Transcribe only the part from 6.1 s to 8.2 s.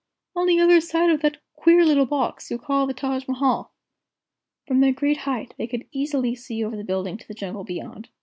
see over the building to the jungle beyond.